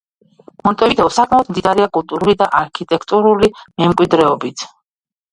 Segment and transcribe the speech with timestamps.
[0.67, 3.51] მონტევიდეო საკმაოდ მდიდარია კულტურული და არქიტექტურული
[3.83, 4.65] მემკვიდრეობით.